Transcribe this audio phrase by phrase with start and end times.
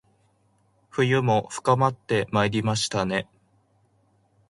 [0.89, 3.27] 冬も深まってまいりましたね